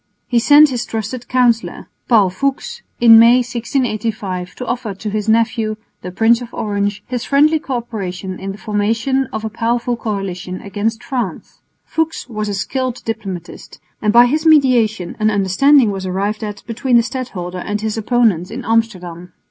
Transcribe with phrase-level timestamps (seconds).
[0.27, 5.75] He sent his trusted councillor, Paul Fuchs, in May, 1685, to offer to his nephew,
[6.01, 10.59] the Prince of Orange, his friendly co operation in the formation of a powerful coalition
[10.61, 11.61] against France.
[11.85, 16.97] Fuchs was a skilled diplomatist, and by his mediation an understanding was arrived at between
[16.97, 19.33] the stadholder and his opponents in Amsterdam.